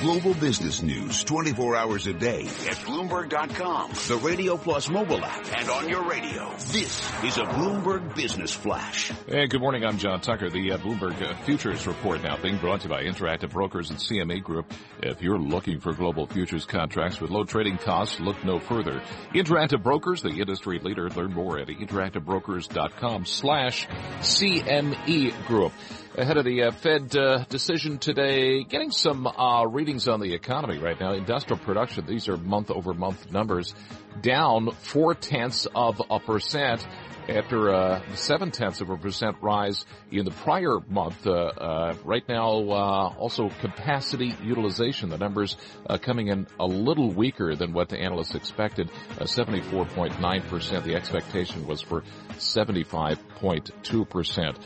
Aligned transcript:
Global 0.00 0.32
business 0.32 0.80
news 0.80 1.22
24 1.24 1.76
hours 1.76 2.06
a 2.06 2.14
day 2.14 2.40
at 2.46 2.76
Bloomberg.com, 2.86 3.90
the 3.90 4.18
Radio 4.24 4.56
Plus 4.56 4.88
mobile 4.88 5.22
app, 5.22 5.46
and 5.54 5.68
on 5.68 5.90
your 5.90 6.08
radio. 6.08 6.48
This 6.56 7.02
is 7.22 7.36
a 7.36 7.42
Bloomberg 7.44 8.14
Business 8.14 8.50
Flash. 8.54 9.12
Hey, 9.28 9.46
good 9.46 9.60
morning. 9.60 9.84
I'm 9.84 9.98
John 9.98 10.22
Tucker. 10.22 10.48
The 10.48 10.72
uh, 10.72 10.78
Bloomberg 10.78 11.20
uh, 11.20 11.34
Futures 11.44 11.86
Report 11.86 12.22
now 12.22 12.38
being 12.38 12.56
brought 12.56 12.80
to 12.80 12.88
you 12.88 12.94
by 12.94 13.02
Interactive 13.02 13.50
Brokers 13.50 13.90
and 13.90 13.98
CME 13.98 14.42
Group. 14.42 14.72
If 15.02 15.20
you're 15.20 15.38
looking 15.38 15.80
for 15.80 15.92
global 15.92 16.26
futures 16.26 16.64
contracts 16.64 17.20
with 17.20 17.30
low 17.30 17.44
trading 17.44 17.76
costs, 17.76 18.20
look 18.20 18.42
no 18.42 18.58
further. 18.58 19.02
Interactive 19.34 19.82
Brokers, 19.82 20.22
the 20.22 20.30
industry 20.30 20.78
leader. 20.78 21.10
Learn 21.10 21.34
more 21.34 21.58
at 21.58 21.68
interactivebrokers.com 21.68 23.26
slash 23.26 23.86
CME 24.20 25.46
Group 25.46 25.72
ahead 26.16 26.36
of 26.36 26.44
the 26.44 26.64
uh, 26.64 26.70
Fed 26.72 27.16
uh, 27.16 27.44
decision 27.48 27.98
today. 27.98 28.64
Getting 28.64 28.90
some 28.90 29.26
uh, 29.26 29.64
readings 29.64 30.08
on 30.08 30.20
the 30.20 30.34
economy 30.34 30.78
right 30.78 30.98
now. 30.98 31.12
Industrial 31.12 31.58
production, 31.58 32.06
these 32.06 32.28
are 32.28 32.36
month 32.36 32.70
over 32.70 32.94
month 32.94 33.30
numbers, 33.30 33.74
down 34.20 34.70
four 34.70 35.14
tenths 35.14 35.66
of 35.74 36.02
a 36.10 36.20
percent 36.20 36.86
after 37.30 37.68
a 37.68 38.02
seven 38.14 38.50
tenths 38.50 38.80
of 38.80 38.90
a 38.90 38.96
percent 38.96 39.36
rise 39.40 39.86
in 40.10 40.24
the 40.24 40.30
prior 40.30 40.78
month. 40.88 41.26
Uh, 41.26 41.32
uh, 41.32 41.94
right 42.04 42.26
now, 42.28 42.70
uh, 42.70 43.14
also 43.18 43.50
capacity 43.60 44.34
utilization, 44.42 45.10
the 45.10 45.18
numbers 45.18 45.56
uh, 45.88 45.98
coming 45.98 46.28
in 46.28 46.46
a 46.58 46.66
little 46.66 47.10
weaker 47.10 47.54
than 47.54 47.72
what 47.72 47.88
the 47.88 47.98
analysts 47.98 48.34
expected, 48.34 48.90
74.9%. 49.18 50.82
The 50.82 50.96
expectation 50.96 51.66
was 51.66 51.80
for 51.80 52.02
75.2%. 52.32 54.56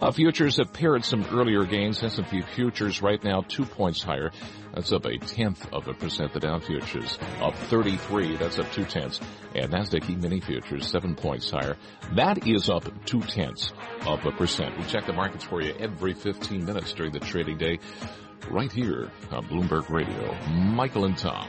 Uh, 0.00 0.10
futures 0.10 0.56
have 0.58 0.72
paired 0.72 1.04
some 1.04 1.24
earlier 1.32 1.64
gains. 1.64 2.02
S&P 2.02 2.42
futures 2.42 3.02
right 3.02 3.22
now 3.22 3.42
two 3.42 3.64
points 3.64 4.02
higher. 4.02 4.32
That's 4.74 4.92
up 4.92 5.04
a 5.04 5.18
tenth 5.18 5.72
of 5.72 5.86
a 5.86 5.94
percent. 5.94 6.32
The 6.32 6.40
Dow 6.40 6.58
futures 6.58 7.18
up 7.40 7.54
33. 7.54 8.36
That's 8.36 8.58
up 8.58 8.72
two 8.72 8.84
tenths. 8.92 9.20
And 9.54 9.72
Nasdaq 9.72 10.08
E-mini 10.08 10.40
futures 10.40 10.86
seven 10.86 11.14
points 11.14 11.50
higher. 11.50 11.76
That 12.14 12.46
is 12.46 12.68
up 12.70 12.84
two 13.04 13.20
tenths 13.20 13.72
of 14.06 14.24
a 14.24 14.32
percent. 14.32 14.78
We 14.78 14.84
check 14.84 15.06
the 15.06 15.12
markets 15.12 15.44
for 15.44 15.60
you 15.62 15.74
every 15.78 16.14
15 16.14 16.64
minutes 16.64 16.92
during 16.92 17.12
the 17.12 17.20
trading 17.20 17.58
day 17.58 17.78
right 18.50 18.70
here 18.70 19.10
on 19.30 19.46
Bloomberg 19.46 19.88
Radio. 19.88 20.34
Michael 20.50 21.04
and 21.04 21.16
Tom. 21.16 21.48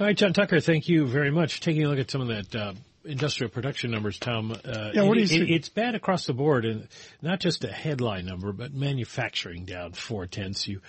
All 0.00 0.06
right, 0.06 0.16
John 0.16 0.32
Tucker, 0.32 0.60
thank 0.60 0.88
you 0.88 1.06
very 1.06 1.30
much. 1.30 1.60
Taking 1.60 1.84
a 1.84 1.88
look 1.88 1.98
at 1.98 2.10
some 2.10 2.22
of 2.22 2.28
that 2.28 2.54
uh, 2.54 2.72
industrial 3.04 3.50
production 3.50 3.90
numbers, 3.90 4.18
Tom. 4.18 4.52
Uh, 4.52 4.90
yeah, 4.94 5.02
what 5.02 5.14
do 5.14 5.20
you 5.20 5.24
it, 5.24 5.28
see? 5.28 5.54
It's 5.54 5.68
bad 5.68 5.94
across 5.94 6.26
the 6.26 6.32
board, 6.32 6.64
and 6.64 6.88
not 7.20 7.40
just 7.40 7.64
a 7.64 7.72
headline 7.72 8.26
number, 8.26 8.52
but 8.52 8.72
manufacturing 8.72 9.64
down 9.64 9.92
four 9.92 10.26
tenths. 10.26 10.66
You 10.68 10.80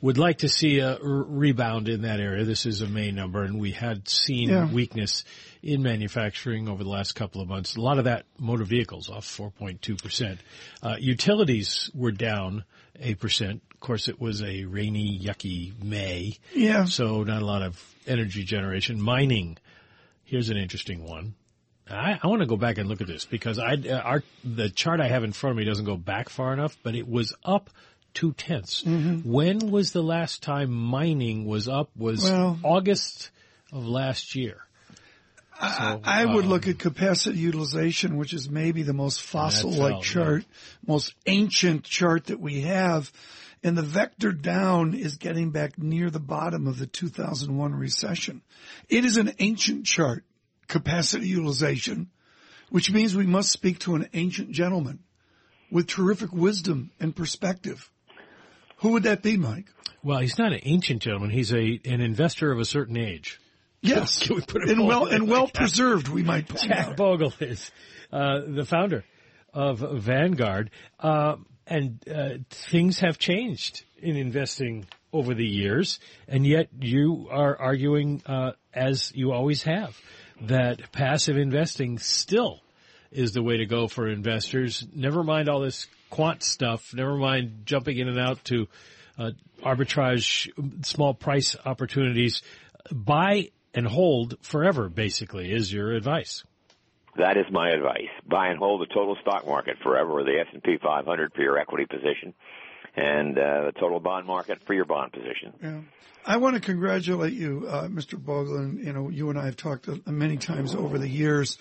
would 0.00 0.18
like 0.18 0.38
to 0.38 0.48
see 0.48 0.80
a 0.80 0.94
r- 0.96 0.98
rebound 1.00 1.88
in 1.88 2.02
that 2.02 2.18
area. 2.20 2.44
This 2.44 2.66
is 2.66 2.80
a 2.82 2.86
May 2.88 3.10
number, 3.12 3.44
and 3.44 3.60
we 3.60 3.70
had 3.72 4.08
seen 4.08 4.48
Yeah. 4.48 4.70
weakness 4.70 5.24
in 5.62 5.82
manufacturing 5.82 6.68
over 6.68 6.82
the 6.82 6.90
last 6.90 7.12
couple 7.14 7.40
of 7.40 7.48
months. 7.48 7.76
A 7.76 7.80
lot 7.80 7.98
of 7.98 8.04
that 8.04 8.26
motor 8.38 8.64
vehicles 8.64 9.08
off 9.08 9.24
4.2%. 9.24 10.38
Uh, 10.82 10.96
utilities 10.98 11.88
were 11.94 12.10
down 12.10 12.64
a 12.98 13.14
percent. 13.14 13.62
Of 13.72 13.80
course, 13.80 14.08
it 14.08 14.20
was 14.20 14.42
a 14.42 14.64
rainy, 14.64 15.18
yucky 15.20 15.72
May. 15.82 16.38
Yeah. 16.54 16.84
So 16.86 17.22
not 17.22 17.42
a 17.42 17.46
lot 17.46 17.62
of 17.62 17.80
energy 18.06 18.42
generation. 18.44 19.00
Mining. 19.00 19.56
Here's 20.24 20.50
an 20.50 20.56
interesting 20.56 21.04
one. 21.04 21.34
I, 21.90 22.18
I 22.22 22.26
want 22.26 22.40
to 22.40 22.46
go 22.46 22.56
back 22.56 22.78
and 22.78 22.88
look 22.88 23.00
at 23.00 23.06
this 23.06 23.24
because 23.24 23.58
I, 23.58 23.74
uh, 23.74 23.98
our, 23.98 24.22
the 24.44 24.70
chart 24.70 25.00
I 25.00 25.08
have 25.08 25.24
in 25.24 25.32
front 25.32 25.52
of 25.52 25.56
me 25.58 25.64
doesn't 25.64 25.84
go 25.84 25.96
back 25.96 26.28
far 26.28 26.52
enough, 26.52 26.76
but 26.82 26.94
it 26.94 27.08
was 27.08 27.34
up 27.44 27.70
two 28.14 28.32
tenths. 28.32 28.82
Mm-hmm. 28.82 29.30
When 29.30 29.70
was 29.70 29.92
the 29.92 30.02
last 30.02 30.42
time 30.42 30.70
mining 30.70 31.44
was 31.44 31.68
up? 31.68 31.90
Was 31.96 32.24
Well- 32.24 32.58
August 32.62 33.30
of 33.72 33.86
last 33.86 34.34
year. 34.34 34.58
I, 35.60 36.00
I 36.02 36.24
would 36.24 36.44
look 36.44 36.66
at 36.66 36.80
capacity 36.80 37.38
utilization, 37.38 38.16
which 38.16 38.32
is 38.32 38.50
maybe 38.50 38.82
the 38.82 38.92
most 38.92 39.22
fossil-like 39.22 39.78
fell, 39.78 39.90
yeah. 39.90 40.00
chart, 40.00 40.44
most 40.84 41.14
ancient 41.26 41.84
chart 41.84 42.26
that 42.26 42.40
we 42.40 42.62
have. 42.62 43.12
And 43.62 43.78
the 43.78 43.82
vector 43.82 44.32
down 44.32 44.94
is 44.94 45.18
getting 45.18 45.50
back 45.50 45.78
near 45.78 46.10
the 46.10 46.18
bottom 46.18 46.66
of 46.66 46.80
the 46.80 46.86
2001 46.86 47.74
recession. 47.76 48.42
It 48.88 49.04
is 49.04 49.18
an 49.18 49.34
ancient 49.38 49.86
chart, 49.86 50.24
capacity 50.68 51.28
utilization, 51.28 52.10
which 52.70 52.90
means 52.90 53.14
we 53.14 53.26
must 53.26 53.50
speak 53.50 53.80
to 53.80 53.94
an 53.94 54.08
ancient 54.12 54.50
gentleman 54.50 55.00
with 55.70 55.86
terrific 55.86 56.32
wisdom 56.32 56.90
and 57.00 57.14
perspective. 57.14 57.90
Who 58.78 58.90
would 58.90 59.04
that 59.04 59.22
be, 59.22 59.36
Mike? 59.36 59.66
Well, 60.02 60.18
he's 60.18 60.38
not 60.38 60.52
an 60.52 60.60
ancient 60.64 61.02
gentleman. 61.02 61.30
He's 61.30 61.52
a 61.52 61.80
an 61.84 62.00
investor 62.00 62.50
of 62.50 62.58
a 62.58 62.64
certain 62.64 62.96
age. 62.96 63.40
Yes, 63.80 64.22
Can 64.26 64.36
we 64.36 64.42
put 64.42 64.62
it 64.62 64.70
and 64.70 64.86
well 64.86 65.06
and 65.06 65.28
well 65.28 65.48
preserved. 65.48 66.08
we 66.08 66.22
might 66.22 66.48
point 66.48 66.62
Jack 66.62 66.88
out. 66.88 66.96
Bogle 66.96 67.32
is 67.40 67.70
uh, 68.12 68.40
the 68.46 68.64
founder 68.64 69.04
of 69.54 69.78
Vanguard, 69.78 70.70
uh, 70.98 71.36
and 71.66 72.02
uh, 72.08 72.38
things 72.50 73.00
have 73.00 73.18
changed 73.18 73.84
in 73.98 74.16
investing 74.16 74.86
over 75.12 75.34
the 75.34 75.46
years, 75.46 76.00
and 76.26 76.46
yet 76.46 76.68
you 76.80 77.28
are 77.30 77.56
arguing, 77.56 78.22
uh, 78.26 78.52
as 78.72 79.12
you 79.14 79.32
always 79.32 79.62
have, 79.62 79.96
that 80.42 80.92
passive 80.92 81.36
investing 81.36 81.98
still 81.98 82.60
is 83.10 83.32
the 83.32 83.42
way 83.42 83.58
to 83.58 83.66
go 83.66 83.88
for 83.88 84.08
investors. 84.08 84.86
Never 84.94 85.22
mind 85.22 85.48
all 85.48 85.60
this 85.60 85.86
quant 86.10 86.42
stuff. 86.42 86.92
Never 86.94 87.16
mind 87.16 87.62
jumping 87.64 87.98
in 87.98 88.08
and 88.08 88.18
out 88.18 88.42
to 88.44 88.68
uh, 89.18 89.30
arbitrage, 89.62 90.50
small 90.84 91.14
price 91.14 91.56
opportunities. 91.64 92.42
Buy 92.90 93.50
and 93.74 93.86
hold 93.86 94.36
forever, 94.42 94.88
basically, 94.88 95.52
is 95.52 95.72
your 95.72 95.92
advice. 95.92 96.44
That 97.16 97.36
is 97.36 97.44
my 97.50 97.70
advice. 97.70 98.08
Buy 98.26 98.48
and 98.48 98.58
hold 98.58 98.80
the 98.80 98.86
total 98.86 99.16
stock 99.20 99.46
market 99.46 99.76
forever, 99.82 100.20
or 100.20 100.24
the 100.24 100.44
S&P 100.48 100.78
500 100.82 101.32
for 101.34 101.42
your 101.42 101.58
equity 101.58 101.84
position, 101.84 102.32
and 102.96 103.38
uh, 103.38 103.66
the 103.66 103.72
total 103.78 104.00
bond 104.00 104.26
market 104.26 104.62
for 104.66 104.74
your 104.74 104.84
bond 104.84 105.12
position. 105.12 105.52
Yeah. 105.62 105.80
I 106.24 106.36
want 106.36 106.54
to 106.54 106.60
congratulate 106.60 107.32
you, 107.32 107.66
uh, 107.68 107.88
Mr. 107.88 108.14
Boglin. 108.14 108.84
You 108.84 108.92
know, 108.92 109.08
you 109.08 109.30
and 109.30 109.38
I 109.38 109.46
have 109.46 109.56
talked 109.56 109.88
uh, 109.88 109.96
many 110.06 110.36
times 110.36 110.74
over 110.74 110.98
the 110.98 111.08
years 111.08 111.58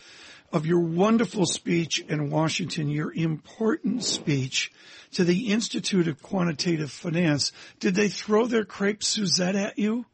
of 0.51 0.65
your 0.65 0.79
wonderful 0.79 1.45
speech 1.45 1.99
in 1.99 2.29
Washington, 2.29 2.89
your 2.89 3.11
important 3.13 4.03
speech 4.03 4.71
to 5.13 5.23
the 5.23 5.51
Institute 5.51 6.07
of 6.07 6.21
Quantitative 6.21 6.91
Finance. 6.91 7.51
Did 7.79 7.95
they 7.95 8.07
throw 8.07 8.45
their 8.45 8.65
crepe 8.65 9.03
Suzette 9.03 9.55
at 9.55 9.79
you 9.79 10.05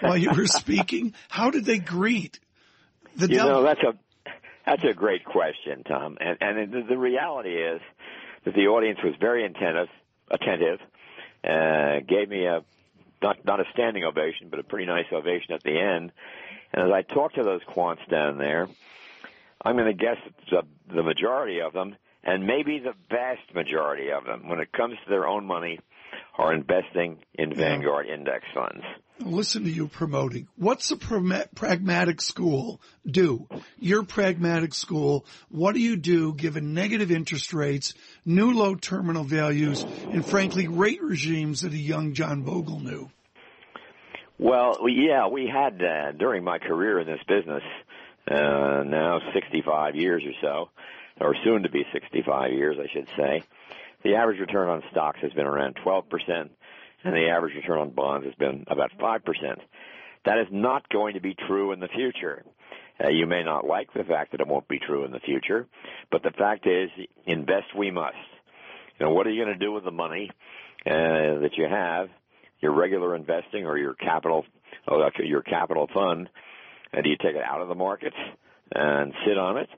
while 0.00 0.16
you 0.16 0.30
were 0.36 0.46
speaking? 0.46 1.14
How 1.28 1.50
did 1.50 1.64
they 1.64 1.78
greet 1.78 2.40
the 3.16 3.28
You 3.28 3.36
know, 3.36 3.62
that's 3.62 3.80
a 3.82 3.94
that's 4.66 4.84
a 4.84 4.94
great 4.94 5.24
question, 5.24 5.84
Tom. 5.84 6.18
And 6.20 6.38
and 6.40 6.72
the, 6.72 6.82
the 6.90 6.98
reality 6.98 7.54
is 7.54 7.80
that 8.44 8.54
the 8.54 8.66
audience 8.66 8.98
was 9.02 9.14
very 9.20 9.44
attentive, 9.44 9.88
attentive, 10.30 10.80
uh, 11.42 12.00
gave 12.06 12.28
me 12.28 12.46
a 12.46 12.64
not 13.22 13.44
not 13.44 13.60
a 13.60 13.64
standing 13.72 14.04
ovation, 14.04 14.48
but 14.50 14.58
a 14.58 14.64
pretty 14.64 14.86
nice 14.86 15.06
ovation 15.12 15.54
at 15.54 15.62
the 15.62 15.78
end. 15.78 16.12
And 16.72 16.82
as 16.86 16.90
I 16.92 17.02
talked 17.02 17.36
to 17.36 17.42
those 17.42 17.60
quants 17.68 18.06
down 18.10 18.38
there, 18.38 18.68
I'm 19.64 19.76
going 19.76 19.86
to 19.86 19.94
guess 19.94 20.16
that 20.24 20.66
the, 20.88 20.94
the 20.96 21.02
majority 21.02 21.60
of 21.60 21.72
them, 21.72 21.96
and 22.22 22.46
maybe 22.46 22.80
the 22.80 22.94
vast 23.10 23.54
majority 23.54 24.10
of 24.10 24.24
them, 24.24 24.48
when 24.48 24.60
it 24.60 24.72
comes 24.72 24.94
to 25.04 25.10
their 25.10 25.26
own 25.26 25.46
money, 25.46 25.78
are 26.36 26.52
investing 26.52 27.18
in 27.34 27.54
Vanguard 27.54 28.06
index 28.06 28.44
funds. 28.52 28.84
Listen 29.20 29.62
to 29.62 29.70
you 29.70 29.86
promoting. 29.86 30.48
What's 30.56 30.90
a 30.90 30.96
pragmatic 30.96 32.20
school 32.20 32.80
do? 33.06 33.46
Your 33.78 34.02
pragmatic 34.02 34.74
school, 34.74 35.24
what 35.48 35.74
do 35.74 35.80
you 35.80 35.96
do 35.96 36.34
given 36.34 36.74
negative 36.74 37.12
interest 37.12 37.54
rates, 37.54 37.94
new 38.24 38.52
low 38.52 38.74
terminal 38.74 39.24
values, 39.24 39.84
and 40.10 40.24
frankly 40.24 40.68
rate 40.68 41.02
regimes 41.02 41.62
that 41.62 41.72
a 41.72 41.78
young 41.78 42.14
John 42.14 42.42
Bogle 42.42 42.80
knew? 42.80 43.10
Well, 44.38 44.88
yeah, 44.88 45.28
we 45.28 45.46
had 45.46 45.80
uh, 45.82 46.12
during 46.12 46.42
my 46.42 46.58
career 46.58 46.98
in 46.98 47.06
this 47.06 47.20
business, 47.28 47.62
uh, 48.28 48.82
now 48.84 49.20
65 49.32 49.94
years 49.94 50.22
or 50.24 50.32
so, 50.40 50.70
or 51.24 51.36
soon 51.44 51.62
to 51.62 51.70
be 51.70 51.84
65 51.92 52.52
years, 52.52 52.76
I 52.80 52.92
should 52.92 53.08
say. 53.16 53.44
The 54.02 54.16
average 54.16 54.40
return 54.40 54.68
on 54.68 54.82
stocks 54.90 55.20
has 55.22 55.32
been 55.32 55.46
around 55.46 55.76
12%, 55.76 56.02
and 56.28 57.14
the 57.14 57.28
average 57.28 57.54
return 57.54 57.78
on 57.78 57.90
bonds 57.90 58.26
has 58.26 58.34
been 58.34 58.64
about 58.66 58.90
5%. 58.98 59.22
That 60.24 60.38
is 60.38 60.48
not 60.50 60.88
going 60.88 61.14
to 61.14 61.20
be 61.20 61.34
true 61.46 61.72
in 61.72 61.80
the 61.80 61.88
future. 61.88 62.44
Uh, 63.02 63.08
you 63.08 63.26
may 63.26 63.42
not 63.42 63.66
like 63.66 63.92
the 63.92 64.04
fact 64.04 64.32
that 64.32 64.40
it 64.40 64.46
won't 64.46 64.68
be 64.68 64.78
true 64.78 65.04
in 65.04 65.10
the 65.10 65.20
future, 65.20 65.66
but 66.10 66.22
the 66.22 66.30
fact 66.30 66.66
is, 66.66 66.90
invest 67.26 67.76
we 67.76 67.90
must. 67.90 68.14
You 68.98 69.06
know, 69.06 69.12
what 69.12 69.26
are 69.26 69.30
you 69.30 69.44
going 69.44 69.58
to 69.58 69.64
do 69.64 69.72
with 69.72 69.84
the 69.84 69.90
money 69.90 70.30
uh, 70.86 71.40
that 71.42 71.50
you 71.56 71.66
have, 71.68 72.08
your 72.60 72.72
regular 72.72 73.16
investing 73.16 73.66
or 73.66 73.76
your 73.76 73.94
capital, 73.94 74.44
oh, 74.88 75.04
actually 75.04 75.26
your 75.26 75.42
capital 75.42 75.88
fund? 75.92 76.28
And 76.92 77.02
do 77.02 77.10
you 77.10 77.16
take 77.16 77.34
it 77.34 77.42
out 77.42 77.60
of 77.60 77.68
the 77.68 77.74
market 77.74 78.12
and 78.72 79.12
sit 79.26 79.36
on 79.36 79.56
it? 79.56 79.68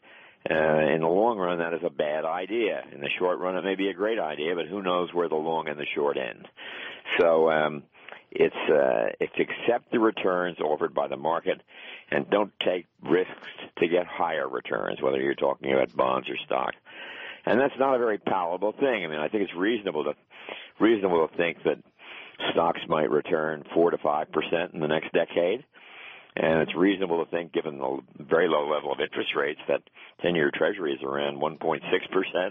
Uh, 0.49 0.95
in 0.95 1.01
the 1.01 1.09
long 1.09 1.39
run, 1.39 1.59
that 1.59 1.75
is 1.75 1.81
a 1.85 1.91
bad 1.91 2.25
idea. 2.25 2.83
In 2.93 3.01
the 3.01 3.09
short 3.19 3.41
run, 3.41 3.57
it 3.57 3.65
may 3.65 3.75
be 3.75 3.89
a 3.89 3.95
great 3.95 4.21
idea, 4.21 4.55
but 4.55 4.67
who 4.67 4.81
knows 4.81 5.13
where 5.13 5.29
the 5.29 5.35
long 5.35 5.67
and 5.69 5.79
the 5.79 5.87
short 5.95 6.17
end. 6.17 6.47
So, 7.19 7.51
um, 7.51 7.83
it's 8.31 8.55
uh, 8.71 9.11
it's 9.21 9.35
accept 9.39 9.91
the 9.93 9.99
returns 9.99 10.59
offered 10.61 10.95
by 10.95 11.09
the 11.09 11.17
market, 11.17 11.63
and 12.11 12.29
don't 12.31 12.53
take 12.65 12.87
risks 13.03 13.33
to 13.79 13.89
get 13.89 14.07
higher 14.07 14.49
returns, 14.49 15.01
whether 15.01 15.21
you're 15.21 15.35
talking 15.35 15.73
about 15.73 15.97
bonds 15.97 16.29
or 16.29 16.37
stock. 16.45 16.75
And 17.45 17.61
that's 17.61 17.79
not 17.79 17.95
a 17.95 17.99
very 17.99 18.19
palatable 18.19 18.73
thing. 18.73 19.05
I 19.05 19.07
mean, 19.07 19.21
I 19.21 19.29
think 19.29 19.45
it's 19.45 19.55
reasonable 19.55 20.05
to 20.05 20.15
reasonable 20.81 21.29
to 21.29 21.37
think 21.37 21.63
that 21.65 21.79
stocks 22.53 22.81
might 22.89 23.11
return 23.11 23.65
four 23.73 23.91
to 23.91 23.99
five 23.99 24.31
percent 24.33 24.75
in 24.75 24.81
the 24.81 24.89
next 24.89 25.13
decade. 25.13 25.65
And 26.39 26.61
it's 26.61 26.75
reasonable 26.75 27.25
to 27.25 27.31
think, 27.31 27.53
given 27.53 27.79
the 27.79 27.99
very 28.19 28.47
low 28.47 28.69
level 28.69 28.93
of 28.93 29.01
interest 29.01 29.31
rates, 29.35 29.61
that 29.69 29.81
10-year 30.23 30.51
Treasury 30.55 30.93
is 30.93 31.03
around 31.03 31.41
1.6% 31.41 31.81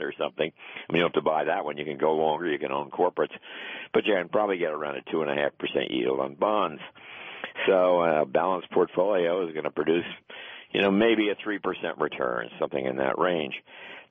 or 0.01 0.13
something. 0.17 0.51
I 0.89 0.91
mean, 0.91 0.97
you 0.97 1.01
don't 1.01 1.13
have 1.13 1.21
to 1.23 1.29
buy 1.29 1.43
that 1.43 1.65
one. 1.65 1.77
You 1.77 1.85
can 1.85 1.99
go 1.99 2.13
longer. 2.15 2.47
You 2.47 2.57
can 2.57 2.71
own 2.71 2.89
corporates. 2.89 3.35
But 3.93 4.05
you 4.05 4.15
can 4.15 4.29
probably 4.29 4.57
get 4.57 4.71
around 4.71 4.97
a 4.97 5.01
2.5% 5.01 5.51
yield 5.91 6.19
on 6.19 6.33
bonds. 6.33 6.81
So 7.67 8.01
a 8.01 8.25
balanced 8.25 8.71
portfolio 8.71 9.47
is 9.47 9.53
going 9.53 9.65
to 9.65 9.71
produce, 9.71 10.05
you 10.71 10.81
know, 10.81 10.89
maybe 10.89 11.29
a 11.29 11.35
3% 11.35 11.59
return, 11.99 12.49
something 12.59 12.83
in 12.83 12.97
that 12.97 13.19
range. 13.19 13.53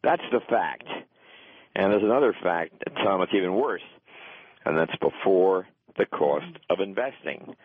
That's 0.05 0.23
the 0.31 0.41
fact. 0.49 0.87
And 1.75 1.93
there's 1.93 2.05
another 2.05 2.32
fact, 2.44 2.75
Tom, 3.03 3.23
it's 3.23 3.35
even 3.35 3.55
worse. 3.55 3.82
And 4.65 4.79
that's 4.79 4.97
before 4.97 5.67
the 5.99 6.06
cost 6.06 6.47
of 6.71 6.79
investing. 6.79 7.56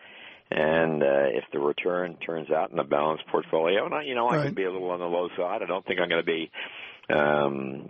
And 0.50 1.02
uh, 1.02 1.28
if 1.30 1.44
the 1.52 1.60
return 1.60 2.16
turns 2.16 2.50
out 2.50 2.72
in 2.72 2.78
a 2.78 2.84
balanced 2.84 3.24
portfolio, 3.28 3.84
and 3.86 3.94
I, 3.94 4.02
you 4.02 4.14
know, 4.16 4.28
I 4.28 4.36
Right. 4.36 4.46
can 4.46 4.54
be 4.54 4.64
a 4.64 4.70
little 4.72 4.90
on 4.90 4.98
the 4.98 5.06
low 5.06 5.28
side. 5.36 5.62
I 5.62 5.66
don't 5.66 5.86
think 5.86 6.00
I'm 6.00 6.08
going 6.08 6.22
to 6.22 6.26
be 6.26 6.50
um, 7.08 7.88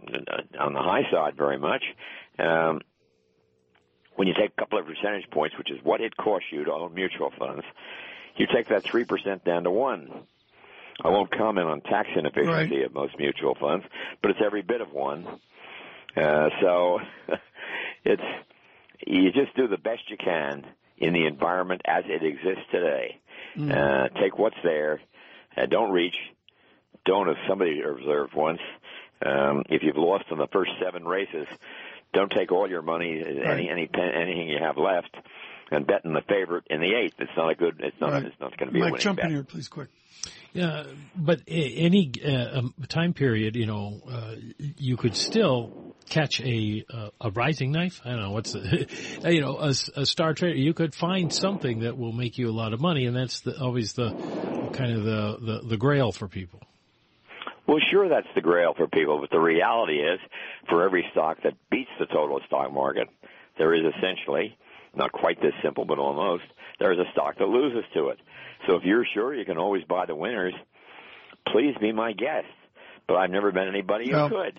on 0.58 0.72
the 0.74 0.80
high 0.82 1.10
side 1.10 1.36
very 1.36 1.58
much. 1.58 1.82
Um, 2.38 2.80
when 4.16 4.28
you 4.28 4.34
take 4.34 4.52
a 4.56 4.60
couple 4.60 4.78
of 4.78 4.84
percentage 4.86 5.24
points, 5.30 5.56
which 5.56 5.70
is 5.70 5.78
what 5.82 6.02
it 6.02 6.14
costs 6.16 6.48
you 6.52 6.64
to 6.64 6.72
own 6.72 6.94
mutual 6.94 7.30
funds, 7.38 7.64
you 8.36 8.46
take 8.54 8.68
that 8.68 8.82
three 8.90 9.04
percent 9.04 9.44
down 9.44 9.64
to 9.64 9.70
one. 9.70 10.26
I 11.02 11.08
won't 11.08 11.30
comment 11.34 11.66
on 11.66 11.80
tax 11.80 12.08
inefficiency 12.14 12.76
Right. 12.76 12.84
of 12.84 12.92
most 12.92 13.18
mutual 13.18 13.54
funds, 13.58 13.86
but 14.20 14.32
it's 14.32 14.40
every 14.44 14.60
bit 14.60 14.82
of 14.82 14.92
one. 14.92 15.26
Uh, 16.14 16.48
so 16.60 16.98
it's 18.04 18.22
you 19.06 19.32
just 19.32 19.56
do 19.56 19.66
the 19.66 19.78
best 19.78 20.02
you 20.10 20.18
can 20.18 20.66
in 21.00 21.12
the 21.14 21.26
environment 21.26 21.80
as 21.86 22.04
it 22.06 22.22
exists 22.22 22.64
today. 22.70 23.18
Uh, 23.58 24.08
take 24.20 24.38
what's 24.38 24.56
there. 24.62 25.00
Uh, 25.56 25.66
don't 25.66 25.90
reach. 25.90 26.14
Don't, 27.04 27.28
as 27.28 27.36
somebody 27.48 27.80
observed 27.80 28.34
once, 28.34 28.60
um, 29.24 29.64
if 29.68 29.82
you've 29.82 29.96
lost 29.96 30.24
in 30.30 30.38
the 30.38 30.46
first 30.52 30.70
seven 30.82 31.04
races, 31.04 31.46
don't 32.12 32.30
take 32.30 32.52
all 32.52 32.68
your 32.68 32.82
money, 32.82 33.22
any 33.44 33.68
any 33.68 33.86
pen, 33.86 34.10
anything 34.14 34.48
you 34.48 34.58
have 34.60 34.76
left, 34.76 35.14
and 35.70 35.86
bet 35.86 36.04
in 36.04 36.12
the 36.12 36.22
favorite 36.28 36.64
in 36.70 36.80
the 36.80 36.94
eighth. 36.94 37.14
It's 37.18 37.30
not 37.36 37.50
a 37.50 37.54
good. 37.54 37.80
It's 37.80 38.00
not. 38.00 38.12
Right. 38.12 38.24
It's 38.24 38.40
not 38.40 38.56
going 38.56 38.68
to 38.68 38.72
be 38.72 38.80
a 38.80 38.82
Mike, 38.82 38.92
winning 38.92 39.02
jump 39.02 39.16
bet. 39.18 39.26
in 39.26 39.32
here, 39.32 39.44
please, 39.44 39.68
quick. 39.68 39.88
Yeah, 40.52 40.84
but 41.16 41.40
any 41.46 42.12
uh, 42.24 42.58
um, 42.58 42.74
time 42.88 43.14
period, 43.14 43.56
you 43.56 43.66
know, 43.66 44.00
uh, 44.10 44.34
you 44.58 44.96
could 44.96 45.16
still 45.16 45.89
catch 46.08 46.40
a 46.40 46.84
uh, 46.92 47.10
a 47.20 47.30
rising 47.30 47.72
knife. 47.72 48.00
I 48.04 48.10
don't 48.10 48.20
know 48.20 48.30
what's 48.32 48.52
the, 48.52 48.86
you 49.30 49.40
know 49.40 49.58
a 49.58 50.06
star 50.06 50.34
trader. 50.34 50.56
You 50.56 50.74
could 50.74 50.94
find 50.94 51.32
something 51.32 51.80
that 51.80 51.96
will 51.98 52.12
make 52.12 52.38
you 52.38 52.48
a 52.48 52.52
lot 52.52 52.72
of 52.72 52.80
money, 52.80 53.06
and 53.06 53.16
that's 53.16 53.40
the, 53.40 53.60
always 53.60 53.92
the 53.92 54.10
kind 54.72 54.92
of 54.92 55.04
the, 55.04 55.38
the 55.40 55.60
the 55.68 55.76
grail 55.76 56.12
for 56.12 56.28
people. 56.28 56.60
Well, 57.66 57.78
sure, 57.92 58.08
that's 58.08 58.26
the 58.34 58.40
grail 58.40 58.74
for 58.76 58.88
people, 58.88 59.20
but 59.20 59.30
the 59.30 59.38
reality 59.38 60.00
is, 60.00 60.18
for 60.68 60.84
every 60.84 61.04
stock 61.12 61.38
that 61.44 61.52
beats 61.70 61.90
the 62.00 62.06
total 62.06 62.40
stock 62.48 62.72
market, 62.72 63.08
there 63.58 63.72
is 63.74 63.82
essentially, 63.96 64.56
not 64.96 65.12
quite 65.12 65.40
this 65.40 65.52
simple, 65.62 65.84
but 65.84 65.98
almost, 66.00 66.42
there 66.80 66.92
is 66.92 66.98
a 66.98 67.08
stock 67.12 67.38
that 67.38 67.46
loses 67.46 67.84
to 67.94 68.08
it. 68.08 68.18
So 68.66 68.74
if 68.74 68.82
you're 68.82 69.06
sure 69.14 69.32
you 69.34 69.44
can 69.44 69.56
always 69.56 69.84
buy 69.84 70.06
the 70.06 70.16
winners, 70.16 70.54
please 71.46 71.76
be 71.80 71.92
my 71.92 72.12
guest. 72.12 72.48
But 73.06 73.18
I've 73.18 73.30
never 73.30 73.52
met 73.52 73.68
anybody 73.68 74.10
No. 74.10 74.26
who 74.28 74.34
could. 74.36 74.58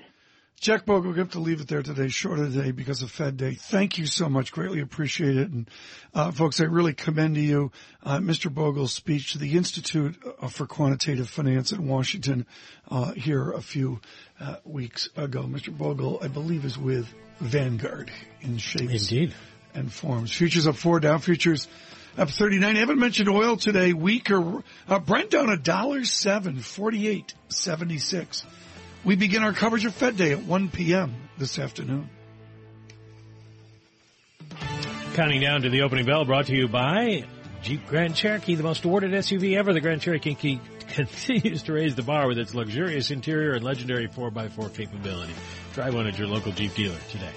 Jack 0.61 0.85
Bogle, 0.85 1.11
to 1.13 1.19
have 1.21 1.31
to 1.31 1.39
leave 1.39 1.59
it 1.59 1.67
there 1.67 1.81
today, 1.81 2.07
shorter 2.07 2.45
today 2.45 2.69
because 2.69 3.01
of 3.01 3.09
Fed 3.09 3.35
Day. 3.35 3.55
Thank 3.55 3.97
you 3.97 4.05
so 4.05 4.29
much. 4.29 4.51
Greatly 4.51 4.79
appreciate 4.79 5.35
it. 5.35 5.49
And, 5.49 5.67
uh, 6.13 6.29
folks, 6.29 6.61
I 6.61 6.65
really 6.65 6.93
commend 6.93 7.33
to 7.33 7.41
you, 7.41 7.71
uh, 8.03 8.19
Mr. 8.19 8.53
Bogle's 8.53 8.93
speech 8.93 9.31
to 9.31 9.39
the 9.39 9.57
Institute 9.57 10.15
uh, 10.39 10.47
for 10.49 10.67
Quantitative 10.67 11.27
Finance 11.27 11.71
in 11.71 11.87
Washington, 11.87 12.45
uh, 12.91 13.11
here 13.13 13.51
a 13.51 13.61
few, 13.61 14.01
uh, 14.39 14.57
weeks 14.63 15.09
ago. 15.17 15.45
Mr. 15.45 15.75
Bogle, 15.75 16.19
I 16.21 16.27
believe, 16.27 16.63
is 16.63 16.77
with 16.77 17.11
Vanguard 17.39 18.11
in 18.41 18.59
shapes 18.59 19.09
Indeed. 19.09 19.33
and 19.73 19.91
forms. 19.91 20.31
Futures 20.31 20.67
up 20.67 20.75
four, 20.75 20.99
Dow 20.99 21.17
futures 21.17 21.67
up 22.19 22.29
39. 22.29 22.75
I 22.75 22.79
haven't 22.79 22.99
mentioned 22.99 23.29
oil 23.29 23.57
today. 23.57 23.93
Weaker, 23.93 24.61
uh, 24.87 24.99
Brent 24.99 25.31
down 25.31 25.49
a 25.49 25.57
dollar 25.57 26.05
seven, 26.05 26.59
48, 26.59 27.33
76. 27.49 28.45
We 29.03 29.15
begin 29.15 29.41
our 29.41 29.53
coverage 29.53 29.85
of 29.85 29.95
Fed 29.95 30.15
Day 30.15 30.31
at 30.31 30.43
1 30.43 30.69
p.m. 30.69 31.15
this 31.37 31.57
afternoon. 31.57 32.09
Counting 35.15 35.41
down 35.41 35.63
to 35.63 35.69
the 35.69 35.81
opening 35.81 36.05
bell, 36.05 36.23
brought 36.23 36.45
to 36.45 36.55
you 36.55 36.67
by 36.67 37.25
Jeep 37.63 37.87
Grand 37.87 38.15
Cherokee, 38.15 38.55
the 38.55 38.63
most 38.63 38.85
awarded 38.85 39.11
SUV 39.11 39.57
ever. 39.57 39.73
The 39.73 39.81
Grand 39.81 40.01
Cherokee 40.01 40.59
continues 40.87 41.63
to 41.63 41.73
raise 41.73 41.95
the 41.95 42.03
bar 42.03 42.27
with 42.27 42.37
its 42.37 42.53
luxurious 42.53 43.09
interior 43.09 43.53
and 43.53 43.63
legendary 43.63 44.07
4x4 44.07 44.73
capability. 44.73 45.33
Try 45.73 45.89
one 45.89 46.05
at 46.05 46.17
your 46.19 46.27
local 46.27 46.51
Jeep 46.51 46.75
dealer 46.75 46.97
today. 47.09 47.33